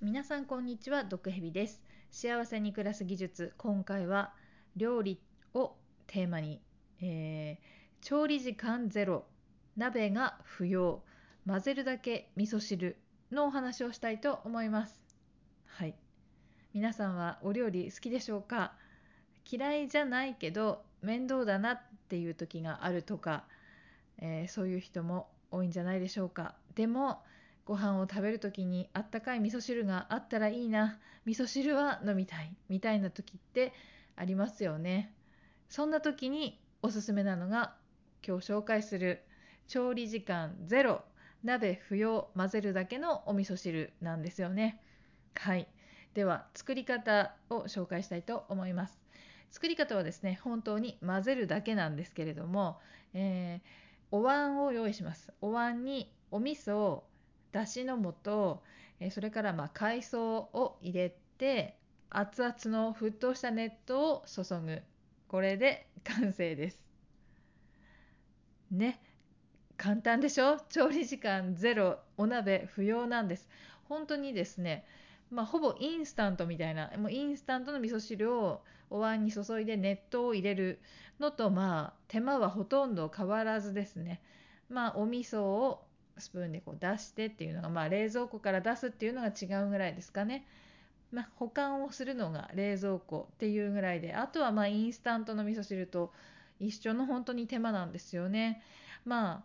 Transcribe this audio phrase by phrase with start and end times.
[0.00, 1.82] 皆さんこんにちは毒蛇です。
[2.12, 4.32] 幸せに暮らす技術今回は
[4.76, 5.20] 料理
[5.54, 5.72] を
[6.06, 6.60] テーマに、
[7.02, 9.24] えー、調理時間ゼロ
[9.76, 11.02] 鍋が不要
[11.48, 12.96] 混ぜるだけ味噌汁
[13.32, 15.00] のお話をしたいと思います。
[15.66, 15.96] はい。
[16.72, 18.74] 皆さんはお料理好きでしょうか？
[19.50, 23.46] 嫌いじゃないけど面倒だなっていう時があるとか、
[24.18, 26.54] えー、そういう人も多いんじゃないでしょうか。
[26.76, 27.20] でも
[27.68, 33.74] ご飯を食べる時にあったかい味噌汁があったらいいな味噌汁は飲みたいみたいな時って
[34.16, 35.12] ありますよね。
[35.68, 37.76] そんな時におすすめなのが
[38.26, 39.22] 今日紹介する
[39.66, 41.04] 調理時間ゼロ
[41.44, 44.80] 鍋不要混ぜるだけのお味噌汁なんですよね。
[45.34, 45.68] はい。
[46.14, 48.98] では作り方を紹介したいと思います。
[49.50, 52.80] 作り方はですね本当に混ぜるだけなんですけれども、
[53.12, 55.34] えー、お椀を用意します。
[55.42, 57.02] お椀にお味噌
[57.58, 58.60] だしの素
[59.10, 60.18] それからまあ海藻
[60.52, 61.76] を入れて
[62.08, 64.82] 熱々の沸騰した熱湯を注ぐ。
[65.26, 66.80] これで完成です。
[68.70, 69.00] ね。
[69.76, 70.58] 簡単でしょ？
[70.68, 71.98] 調理時間ゼロ。
[72.16, 73.48] お鍋不要なんです。
[73.88, 74.84] 本当にですね
[75.30, 80.80] まあ、ほぼインスタントみたいなもうインスタントの味噌汁をお椀に注いで熱湯を入れる
[81.20, 84.22] のとまあ手間はほとんど変わらずですね。
[84.70, 85.84] まあお味噌を
[86.20, 90.46] スプーンでこう出してっていうのが、まあ、冷蔵庫から出すっていうのが違うぐらいですかね。
[91.10, 96.12] まあ、保管をするのが冷蔵庫っていうぐらいであとはまあインスタントの味噌汁と
[96.60, 98.62] 一緒の本当に手間なんですよね。
[99.04, 99.42] まあ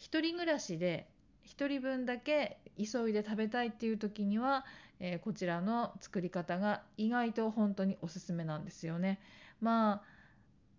[0.00, 1.08] 1人暮らしで
[1.46, 4.66] 1人分だけ急いで食べたいっていう時には、
[5.00, 9.18] えー、こちらの作り方が意外と本当におすすめなんですよね。
[9.60, 10.17] まあ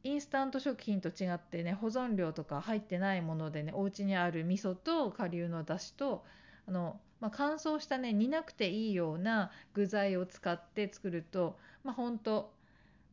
[0.03, 6.23] インスタント食品と違ってね保存料とか入ってないものでねお家にある味噌と顆粒のだしと
[6.67, 12.53] あの、まあ、乾燥したね煮なくていいような具材を使って作るとまあほんと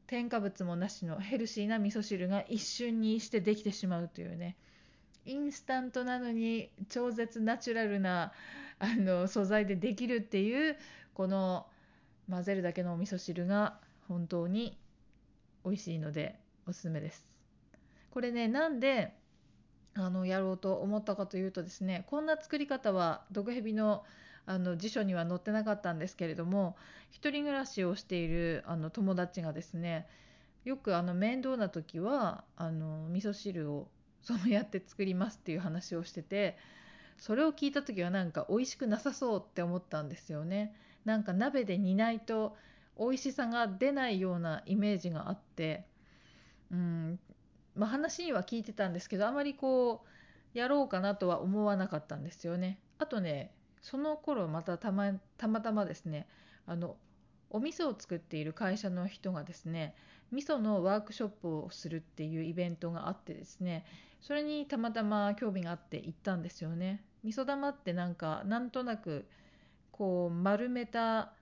[0.07, 4.57] 添加物もなしのヘルシーな味噌汁が一瞬にしてできてしまうというね
[5.25, 8.33] インスタントなのに超絶ナチュラルな
[8.79, 10.77] あの素材でできるっていう
[11.15, 11.67] この
[12.31, 14.79] 混ぜるだけのお味噌汁が本当に
[15.65, 17.27] 美味しいのでおすすめです。
[18.11, 19.15] これねなんで
[19.95, 24.05] あのやろうと思ったかというとですねこんな作り方は毒蛇の
[24.49, 26.77] あの辞書には載ってなかったんですけれども
[27.11, 30.07] 一人暮らしをしているあの友達がですね
[30.65, 33.89] よくあの面倒な時はあの味噌汁を
[34.23, 36.57] そうやって作りますっていう話をしてて
[37.19, 40.75] それを聞いた時はなんか美味しくなさそうって思ったんですよね。
[41.05, 42.57] なんか鍋で煮ないと
[42.99, 45.87] 美味しさが出ないようなイメージがあって
[46.71, 47.19] うん
[47.75, 50.05] まあ、話には聞いてたんですけどあまりこ
[50.55, 52.79] うやろうかなとは思わなかったんですよね。
[52.99, 56.27] あとねその頃またたまたまたまですね
[56.67, 56.97] あの
[57.51, 59.95] お味噌を作っている会社の人がですね
[60.33, 63.85] 味噌のワークショップをするっていうイベントがあってですね
[64.21, 67.05] それにたまたま興味があって行ったんですよね。
[67.23, 69.27] 味噌玉ってなんかなんとなく
[69.93, 71.33] こう丸めた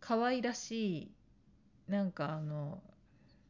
[0.00, 1.10] 可愛らしい
[1.88, 2.82] なんかあの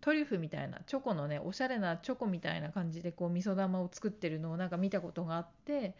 [0.06, 5.96] トリュフみたいなチョコのねおしゃれなチョコみたいな感じでこう味噌玉を作ってるのをなんか見たことがあって、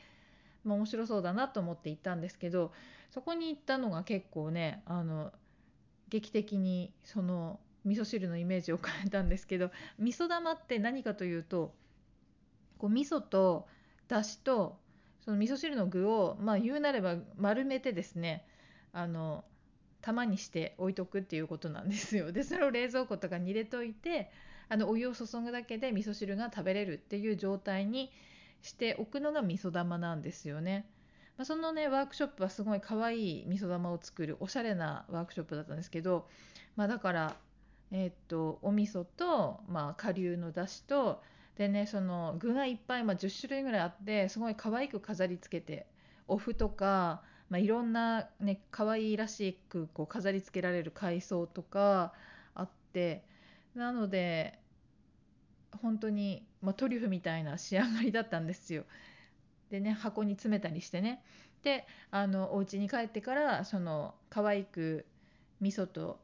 [0.62, 2.70] まあ、面白そうだなと思って行ったんですけど
[3.10, 5.32] そこに行ったのが結構ねあの
[6.08, 11.74] 劇的にその味噌汁のイメージを変えたんですけど味噌玉って何かというと
[12.78, 13.66] こう味噌と
[14.06, 14.78] だしと
[15.24, 18.46] その味噌汁の具をまあ言うなれば丸めてですね
[18.92, 19.44] あの
[20.06, 22.30] 玉にして置いとくっていうことなんですよ。
[22.32, 24.30] でそれを冷蔵庫とかに入れといて
[24.68, 28.12] あのお湯を注ぐだけで味噌汁が食べれるっていう状態に
[28.62, 30.88] しておくのが味噌玉なんですよね。
[31.36, 36.28] まあ、そのねワークショップはすごい可愛い味噌玉を作るおしゃれなワークショップだったんですけど、
[36.76, 37.36] まあ、だから
[37.90, 41.22] えー、っとお味噌と、まあ、顆粒のだしと
[41.56, 45.86] でねその具がいっぱい、まあ、10種類ぐらいあってすごい可愛く飾り付けて
[46.28, 52.12] お麩とかまあ、いろんなね可愛らしくこう飾り付けられる海藻とか
[52.54, 53.24] あって
[53.74, 54.58] なので
[55.82, 58.84] 本当に、まあ、トリュフみたいな仕上がりだったんですよ。
[59.70, 61.22] でね箱に詰めたりしてね
[61.62, 65.04] であのお家に帰ってからその可愛く
[65.60, 66.20] 味噌と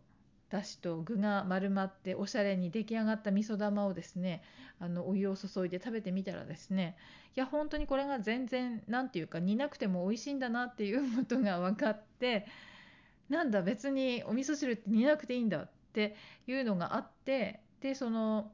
[0.53, 4.43] だしと具が丸まっておしゃれに出来上がった味噌玉をですね
[4.81, 6.95] あのお湯を注いで食べてみたらですね
[7.35, 12.47] いや本当にこれが全然何て言うか煮なくても美味しいんだなっていうことが分かって
[13.31, 16.17] なんだ別にお味噌汁って煮なくていいんだって
[16.47, 18.53] いうのがあってでその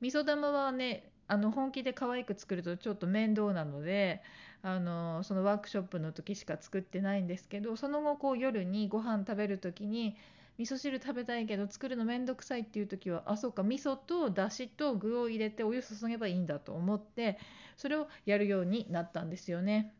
[0.00, 4.22] 味噌玉はねあの本気で可愛く作るとちょっと面倒なので
[4.62, 10.16] あのそのワークショップの時しか作ってないんですけどその後こう夜にご飯食べる時に
[10.58, 17.38] 味噌汁食べたいけど作るのめんどくさいっていう時はあそうか味噌とだしと具を入れてお湯注げばいいんだと思って
[17.76, 19.92] それをやるようになったんですよね。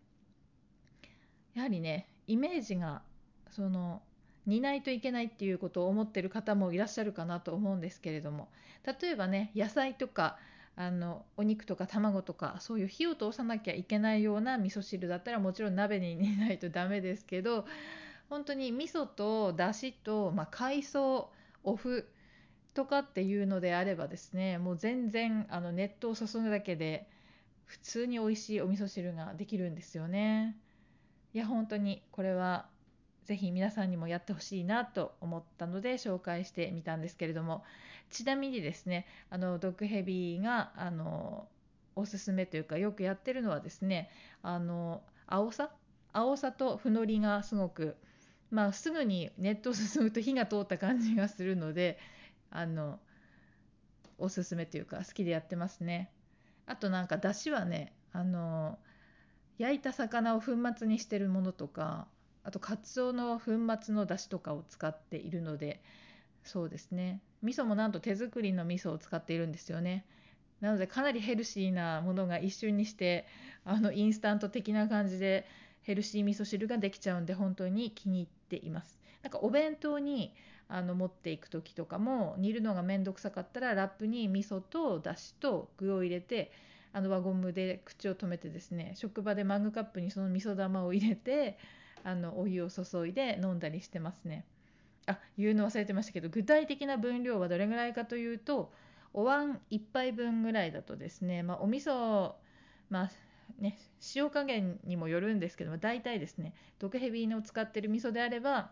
[1.54, 3.02] やはりねイメージが
[3.50, 4.02] その
[4.46, 8.48] 煮ないといけないっていうことを思ってる方もいらっしゃるかなと思うんですけれども
[8.84, 10.36] 例えばね野菜とか
[10.76, 17.64] あのお肉とか卵とかそういう火を通さなきゃいけないような味噌汁だったらもちろん鍋に煮ないとダメですけど
[18.28, 21.30] 本当に味噌とだしと、まあ、海藻
[21.62, 22.06] お麩
[22.74, 27.08] とかっていうのであればですねもう全然あの熱湯を注ぐだけで
[27.64, 30.56] 普通に美味しいお味噌汁ができるんですよね。
[31.32, 32.66] いや本当にこれは
[33.24, 37.64] ぜひ皆さんにもやってほしいなと思ったので紹介してみたんですけれども
[38.10, 41.48] ちなみにですねあのドッグヘビがあの
[41.96, 44.10] おすすめというかよくやってるのはですね
[44.42, 45.70] あの青さ？
[46.12, 47.96] 青さとふのりがすごく
[48.50, 51.98] まあすぐに熱湯進むと火が通った感じがするので
[52.50, 53.00] あの
[54.18, 56.10] おすすめというか好きでやってますね。
[56.66, 58.78] あとなんかだしはねあの
[59.58, 62.08] 焼いた魚を粉末にしてるものとか
[62.42, 63.52] あとカツオの粉
[63.82, 65.82] 末の出汁とかを使っているので
[66.44, 67.22] そうですね。
[67.42, 70.04] 味噌もなんと手作りの味噌を使っているんですよね。
[70.60, 73.26] なのでかなりヘルシーなものが一瞬にして
[73.64, 75.46] あのインスタント的な感じで
[75.84, 80.34] ヘルシー味噌汁ができちゃうんで本当に気に入っていますなんかお弁当に
[80.68, 86.52] あの持っていく時とかも煮るのがめんどくさかったらラップに味噌とだしと具を入れて
[86.92, 91.58] あの輪ゴムで口を止めてですね職場でマグカップにその味噌玉を入れて
[92.02, 94.44] あのお湯を注いで飲んだりしてますね。
[95.06, 98.72] あ言うの忘れてましたけど具体的な分量はどれぐらいかというと
[99.12, 102.32] お椀1杯分ぐらいだとですね、まあ、お味噌
[102.88, 103.10] まあ
[103.58, 103.78] ね
[104.14, 108.70] 塩加減にもよるんですけども大体ですね毒蛇の使ってる味噌であれば、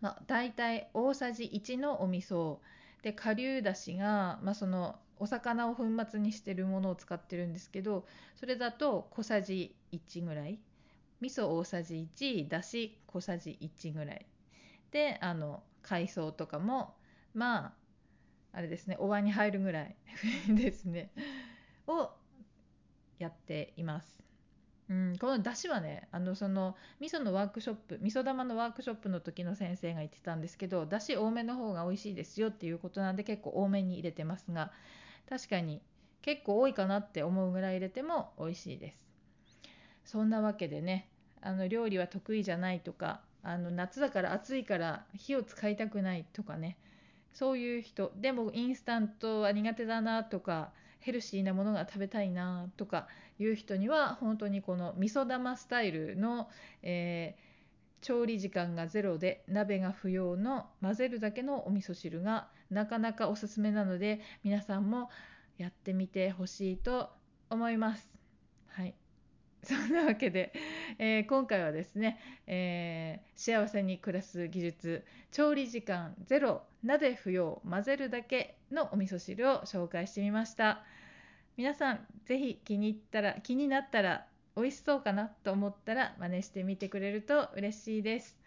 [0.00, 2.58] まあ、大体大さじ1のお味噌。
[3.02, 8.04] で顆粒だしが、まあ、そのお魚を粉末にしてるものを使ってるんですけど
[8.36, 10.58] それだと小さじ1ぐらい。
[11.20, 14.26] 味噌大さじ1だし小さじ1ぐらい。
[14.90, 16.94] であの海藻とかも
[17.34, 17.72] まあ
[18.52, 19.96] あれですねお椀に入るぐらい
[20.48, 21.10] ですね。
[21.86, 22.10] を
[23.18, 24.22] やっています。
[24.90, 34.72] うん、このだしはねあのその味噌のワークショップ味噌玉のワークショップの時の先生が言ってたんですけどだし多めの方が美味しいですよっていうことなんで結構多めに入れてますが
[35.28, 35.82] 確かに
[36.22, 38.98] 結構多いかなって思うぐらい入れても美味しいです。
[40.06, 41.10] そんなわけでね
[41.42, 46.78] あの料理は得意じゃないとかあの夏だから暑いから火を使いたくないとかね
[47.34, 53.06] そういう人でもインスタントは苦手だなとかヘルシーなものが食べたいなとか
[53.38, 56.48] いう人には本当にこの味噌玉スタイルの、
[56.82, 65.10] えー、調理時間がゼロで鍋が不要の混ぜるだけのお味噌汁がなかなかおすすめなので皆さんも
[65.56, 67.10] やってみてほしいと
[67.50, 68.08] 思います。
[68.68, 68.94] はい
[69.64, 70.52] そんなわけで、
[70.98, 80.84] えー、今回はですね、えー、幸せに暮らす技術調理時間ゼロ鍋不要混ぜるだけのお味噌汁を紹介してみました。
[81.56, 84.26] 皆さんぜひ気に入ったら気になったら
[84.56, 88.38] 美味しそうかなと思ったら真似してみてくれると嬉しいです。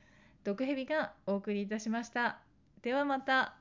[0.43, 2.39] 毒蛇がお送りいたしました。
[2.81, 3.60] ではまた。